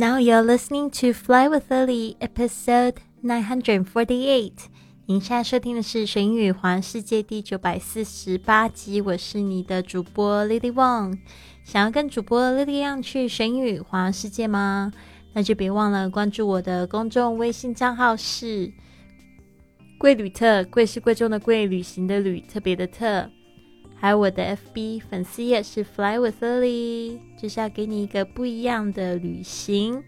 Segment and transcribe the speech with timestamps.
[0.00, 4.54] Now you're listening to Fly with Lily, episode nine hundred forty-eight.
[5.04, 9.02] 您现在收听的是《神语环世界》第九百四十八集。
[9.02, 11.18] 我是你的主播 Lily Wong。
[11.64, 14.90] 想要跟主播 Lily 一样去神语环世界吗？
[15.34, 18.72] 那就别忘了关注我的公众微信账号是
[20.00, 23.30] “贵旅特”，贵是贵重的贵，旅行的旅，特别的特。
[24.00, 30.02] 还有我的 FB 粉丝页是 Fly with Lily，就是要给你一个不一样的旅行。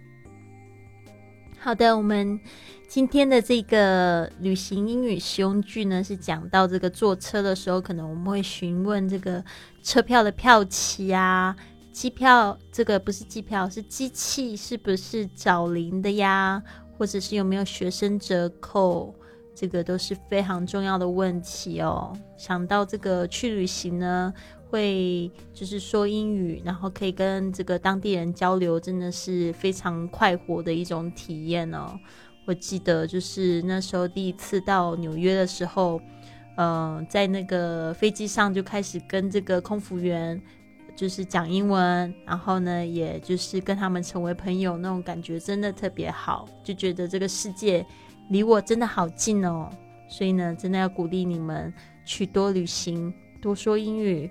[1.59, 2.41] 好的，我们
[2.89, 9.45] 今天的这个旅行英语实用句呢，是讲到这个坐车的时候，可能我们会询问这个
[9.83, 11.55] 车票的票期啊，
[11.93, 16.63] 机票这个不是机票，是机器是不是找零的呀？
[16.97, 19.15] 或者是有没有学生折扣？
[19.55, 22.13] 这个都是非常重要的问题哦。
[22.37, 24.33] 想到这个去旅行呢。
[24.73, 31.95] 会就是说英语，然后可以跟这个当地人交流，真的是非常快活的一种体验哦。
[32.47, 36.01] 我记得就是那时候第一次到纽约的时候，
[36.57, 40.41] 嗯，在那个飞机上就开始跟这个空服员
[40.97, 47.85] 就是讲英文，然后呢，也就是跟他们成为朋友，那种感觉真的特别好，就觉得这个世界
[48.31, 49.71] 离我真的好近哦。
[50.09, 51.73] 所以呢，真的要鼓励你们
[52.05, 54.31] 去多旅行，多说英语。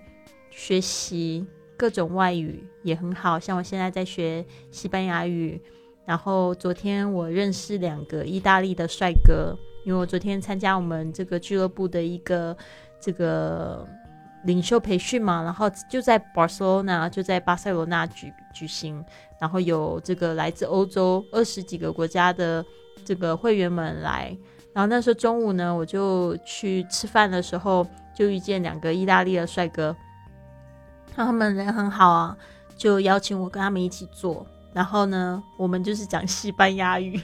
[0.53, 5.61] 学习各种外语也很好，像我现在在学西班牙语。
[6.05, 12.55] 然后昨天我认识两个意大利的帅哥，因为我昨天参加我们这个俱乐部的一个
[12.99, 13.87] 这个
[14.43, 19.03] 领袖培训嘛，然后就在巴塞罗那，就在巴塞罗那举举行。
[19.39, 22.63] 然后有这个来自欧洲二十几个国家的
[23.03, 24.37] 这个会员们来。
[24.73, 29.95] 然后那时候中午呢，我就去吃饭的时候，就遇见两个意大利的帅哥。
[31.15, 32.37] 他们人很好啊，
[32.77, 34.45] 就邀请我跟他们一起做。
[34.73, 37.19] 然后呢，我们就是讲西班牙语。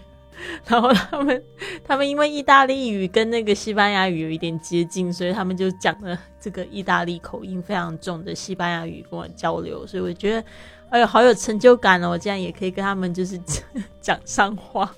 [0.65, 1.43] 然后他们，
[1.83, 9.85] 他们因为意大利语跟那个西班牙语有一点接近，所以他们就讲了这个意大利口音非常重的西班牙语跟我交流。
[9.85, 10.45] 所以我觉得，
[10.89, 12.09] 哎呦，好有成就感哦！
[12.11, 13.39] 我竟然也可以跟他们就是
[13.99, 14.93] 讲 上话，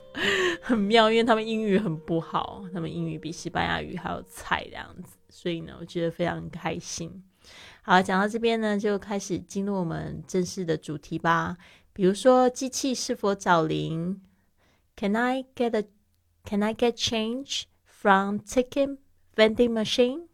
[0.61, 1.09] 很妙。
[1.09, 5.17] 因为他们英语很不好，他们英语比西班牙语还要菜这样子。
[5.29, 7.23] 所以呢，我觉得非常开心。
[7.81, 11.55] 好，讲到这边呢，就开始进入我们正式的主题吧。
[11.93, 14.21] 比如说，机器是否找零
[14.98, 15.84] ？Can I get a
[16.44, 18.98] Can I get change from ticket
[19.34, 20.28] vending machine?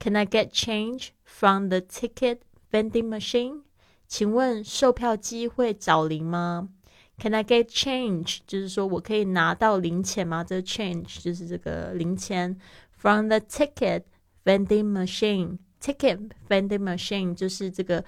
[0.00, 2.38] Can I get change from the ticket
[2.72, 3.62] vending machine?
[4.06, 6.70] 请问售票机会找零吗？
[7.18, 8.38] Can I get change？
[8.46, 10.42] 就是说我可以拿到零钱吗？
[10.42, 12.58] 这个 change 就是这个零钱。
[12.92, 14.04] From the ticket
[14.44, 18.04] vending machine。Ticket vending machine 就是这个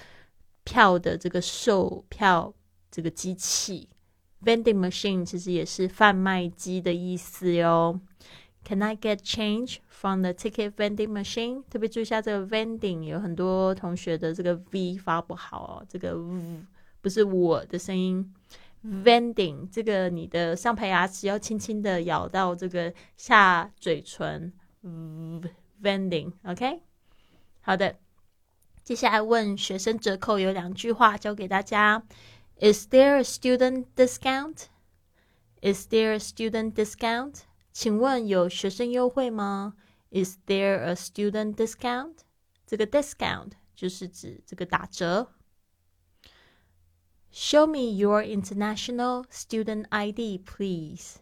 [0.64, 2.54] 票的这个售票
[2.90, 3.88] 这个机器
[4.45, 7.99] ，vending machine 其实也是贩卖机的意思哟。
[8.63, 11.63] Can I get change from the ticket vending machine？
[11.69, 16.63] 特别注意一下这个 vending，有很多同学的这个 v 发不好哦，这个 v
[17.01, 18.33] 不是我的声音。
[18.83, 24.53] vending 这个你的上排牙齿要轻轻的咬到这个下嘴唇。
[25.81, 26.81] vending，OK？
[27.61, 27.95] 好的，
[28.83, 32.03] 接下来问学生折扣有两句话教给大家
[32.60, 34.68] ：Is there a student discount?
[35.62, 37.42] Is there a student discount?
[37.72, 39.74] 请问有学生优惠吗？
[40.10, 42.18] Is there a student discount?
[42.66, 45.32] 这个 discount 就是指这个打折。
[47.32, 51.18] Show me your international student ID, please.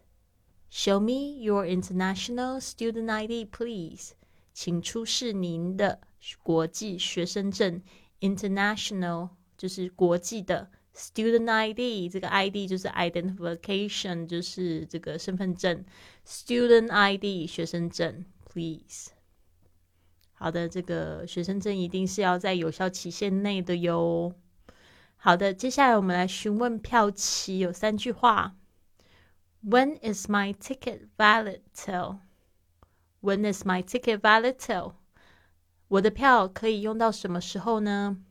[0.71, 4.13] Show me your international student ID, please.
[4.53, 6.01] 请出示您的
[6.41, 7.81] 国际学生证，
[8.19, 15.83] international 就是国际的 ，student ID 这个 ID 就是 identification 就是这个身份证，
[16.25, 19.11] student ID 学生证，please。
[20.33, 24.33] 好的，这个学生证一定是要在有效期限内的哟。
[25.17, 28.55] 好的，接下来我们来询问票期，有三句话：
[29.61, 34.93] When is my ticket valid till？When is my ticket valid till？
[35.89, 38.23] 我的票可以用到什么时候呢？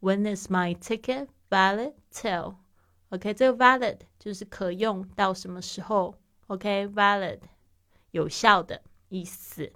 [0.00, 6.16] When is my ticket valid till？OK，这个 valid 就是可用到什么时候？
[6.48, 7.40] OK，valid
[8.10, 9.72] 有效的意思。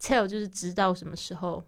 [0.00, 1.64] Till 就是直到什么时候？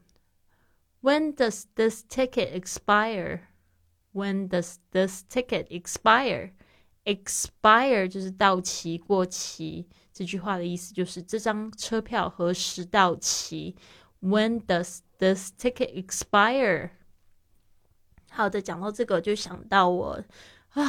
[1.02, 9.88] When does this ticket expire？When does this ticket expire？Expire 就是到期、过期。
[10.12, 13.76] 这句话的意思就是这张车票何时到期？
[14.20, 16.90] When does this ticket expire？
[18.37, 20.23] 好的，讲到这个就想到我
[20.73, 20.83] 啊，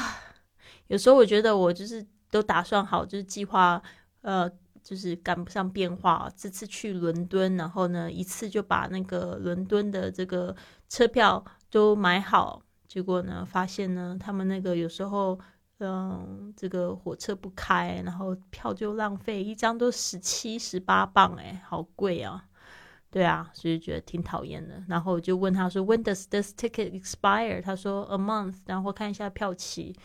[0.88, 3.82] 有时候我觉得我就是都打算好，就是计划，
[4.20, 4.46] 呃，
[4.82, 6.30] 就是赶不上变化。
[6.36, 10.54] 这次去伦敦，然后呢，一次就把那个伦敦的这个
[10.90, 12.62] 车票都买好。
[12.86, 15.40] 结果呢，发现呢，他们那个有时候，
[15.78, 22.44] 嗯，这个火车不开，然后票就浪费，一张都十七、十八磅，哎，好贵啊！
[23.10, 24.82] 对啊，所以觉得挺讨厌的。
[24.86, 29.96] 然后我就问他说：“When does this ticket expire？” 他说：“A month。”然后看一下票期，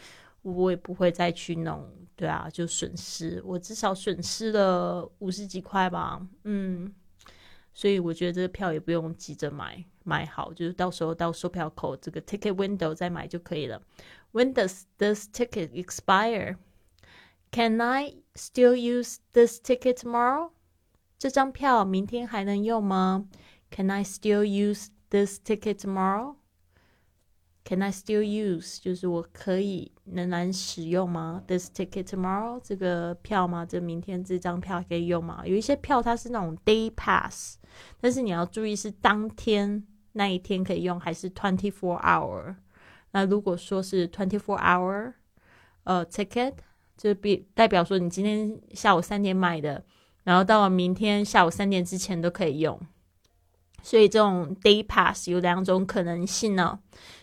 [0.42, 1.90] 我也不会再去弄。
[2.16, 6.26] 对啊，就损失，我至少损失了五十几块吧。
[6.44, 6.94] 嗯，
[7.74, 13.82] 所以我觉得这个票也不用急着买，买好就是到时候到售票口这个 ticket window 再买就可以了。
[14.32, 20.52] When does this ticket expire？Can I still use this ticket tomorrow？
[21.24, 23.30] 这张票明天还能用吗
[23.72, 26.36] ？Can I still use this ticket tomorrow?
[27.64, 33.66] Can I still use 就是我可以仍然使用吗？This ticket tomorrow 这个票吗？
[33.66, 35.44] 这明天这张票可以用吗？
[35.46, 37.58] 有一些票它是那种 day pass，
[38.02, 42.54] 但是你要注意是当天那一天可以用，还是 twenty four hour。
[43.12, 45.14] 那如果说是 twenty four hour
[45.86, 46.56] 呃 ticket，
[46.98, 49.86] 就比代表说你今天下午三点买的。
[50.24, 52.80] 然后到明天下午三点之前都可以用，
[53.82, 56.80] 所以这种 day pass 有两种可能性呢。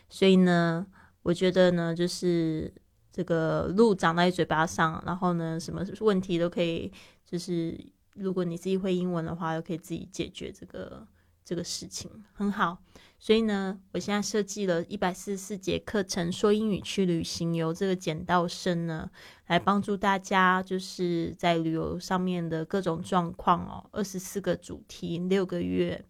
[0.08, 0.86] 所以呢，
[1.22, 2.72] 我觉得呢，就是
[3.12, 6.92] 这个路长在嘴巴上，然后呢，什么问题都可以，
[7.24, 7.78] 就是
[8.14, 11.06] 如果你自己会英文的话，都可以自己解决这个
[11.44, 12.78] 这个事情，很好。
[13.22, 19.10] 所以呢，我现在设计了一百四十四节课程，说英语去旅行，由这个简道生呢，
[19.46, 23.84] 来帮助大家，就是在旅游上面的各种状况哦。
[23.92, 26.02] 二十四个主题，六个月，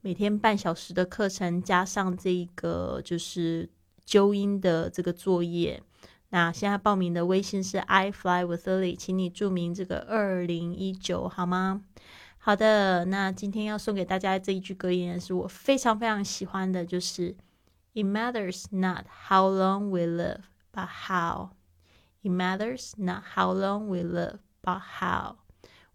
[0.00, 3.68] 每天半小时的课程，加上这个就是
[4.06, 5.82] 纠音的这个作业。
[6.30, 11.82] 那现在报名的微信是 I fly with Lily，请你注明这个二零一九好吗？
[12.48, 17.36] 好的，那今天要送给大家这一句格言是我非常非常喜欢的，就是
[17.92, 21.50] "It matters not how long we live, but how."
[22.22, 25.36] It matters not how long we live, but how.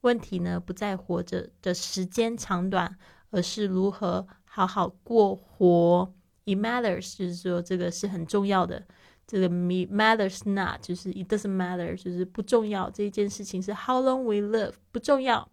[0.01, 2.99] 问题呢不在活着的时间长短，
[3.31, 6.13] 而是如何好好过活。
[6.45, 8.85] It matters 就是说这个是很重要的，
[9.25, 12.91] 这个 me matters not 就是 it doesn't matter 就是不重要。
[12.91, 15.49] 这一件事情是 how long we live 不重要。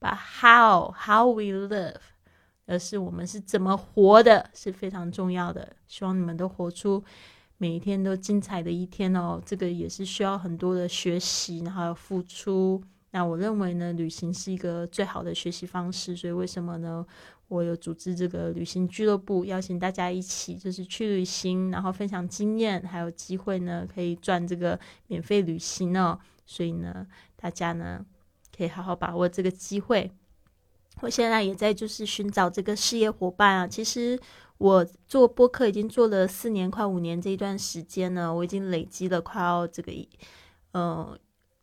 [0.00, 1.96] But how how we live，
[2.66, 5.74] 而是我们是怎么活的，是非常重要的。
[5.88, 7.02] 希望你们都活出
[7.56, 9.42] 每一天都精彩的一天哦。
[9.44, 12.80] 这个也是需要很多的学习，然后付出。
[13.10, 16.14] 那我认为呢，旅行是一个最好的学习方式。
[16.14, 17.04] 所以为什么呢？
[17.48, 24.78] 我有组织这个旅行俱乐部，邀请大家一起就是去旅行，然后分享经验，还有机会呢可以赚这个
[25.08, 26.16] 免费旅行哦。
[26.46, 27.04] 所以呢，
[27.34, 28.06] 大家呢。
[28.58, 30.10] 可以好好把握这个机会。
[31.00, 33.68] 我现在也在就是寻找这个事业伙伴啊。
[33.68, 34.18] 其实
[34.56, 39.92] 我做播客已经做了四年快五年这一段时间呢，我已经累积了快要这个
[40.72, 41.16] 呃，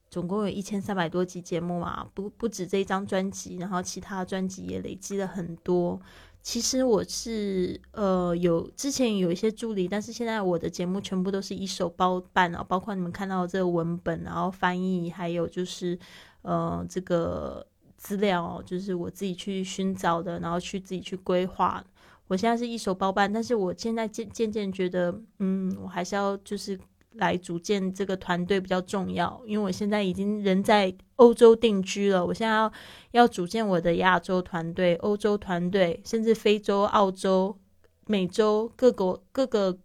[0.10, 6.00] 总共有一千三百多集节目嘛，不不止这一张专辑，然后其他专辑也累积了很多。
[6.42, 16.00] 其实我是呃有之前有一些助理，但是现在我的节目全部都是一手包办啊，包括你们看到这个文本，然后翻译，还有就是。
[16.46, 17.66] 呃，这个
[17.98, 21.84] 资料就是我自己去寻找的，然后去自己去规划。
[22.28, 26.80] 我现在是一手包办，但是我现在渐渐渐觉得，嗯，我还是要就是
[27.14, 32.72] 来组建这个团队比较重要，因为我现在已经人在欧洲定居了，我现在要
[33.12, 37.58] 要组建我的亚洲团队、欧洲团队，甚至非洲、澳洲、
[38.06, 39.76] 美洲各国各个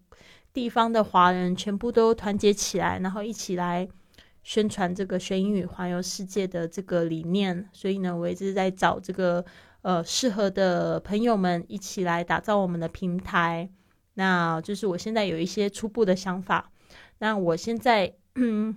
[0.52, 3.88] 地方的华人全部都团结起来，然后一起来。
[4.50, 9.44] 宣传这个学英语环游世界的这个理念，所以呢，我一直在找这个
[9.82, 13.70] 呃适合的朋友们一起来打造我们的平台。
[14.14, 16.72] 那就是我现在有一些初步的想法。
[17.18, 18.74] 那我现在嗯，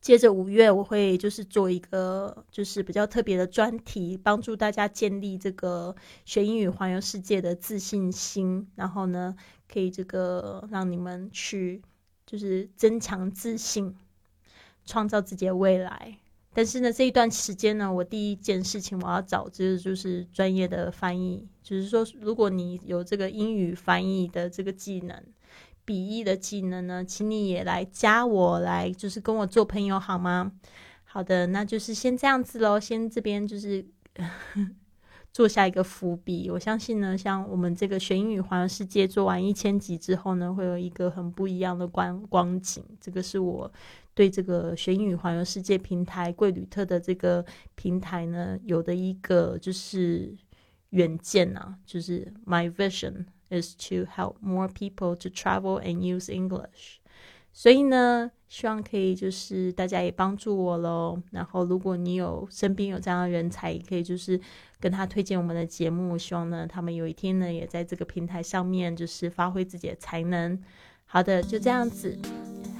[0.00, 9.34] 接着五月我会就是做一个就是比较特别的专题，帮助大家建立这个学英语环游世界的自信心，然后呢，
[9.68, 11.82] 可以这个让你们去
[12.24, 13.96] 就是增强自信。
[14.88, 16.18] 创造自己的未来，
[16.54, 25.22] 但是呢，这一段时间呢，我第一件事情我要找就是就是专业的翻译，就是说，如果你有这个英语翻译的这个技能、
[25.84, 30.52] 笔译的技能呢，请你也来加我来，就是跟我做朋友好吗？
[31.04, 33.84] 好的，那就是先这样子喽，先这边就是。
[35.30, 36.50] 做下一个伏笔。
[36.50, 42.82] 我相信呢，像我们这个学英语环游世界做完一千集之后呢，会有一个很不一样的光光景。
[42.98, 43.70] 这个是我
[44.18, 47.44] 对这个学英语环游世界平台贵旅特的这个
[47.76, 50.36] 平台呢有的一个就是
[50.90, 56.96] 远见啊，就是 My vision is to help more people to travel and use English。
[57.52, 61.22] 所以呢，希望可以就是大家也帮助我喽。
[61.30, 64.40] 然后，如果你有身边有这样的人才，也可以就是
[64.80, 66.18] 跟他推荐我们的节目。
[66.18, 70.60] 希望呢，他们有一天呢，也在这个平台上面就是发挥自己的才能。
[71.06, 72.18] 好的，就这样子。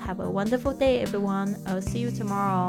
[0.00, 1.56] Have a wonderful day, everyone.
[1.66, 2.66] I'll see you tomorrow.